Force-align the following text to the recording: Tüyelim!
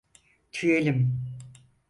Tüyelim! 0.51 1.21